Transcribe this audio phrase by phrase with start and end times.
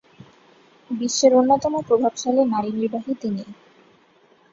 [0.89, 3.43] বিশ্বের অন্যতম প্রভাবশালী নারী নির্বাহী তিনি।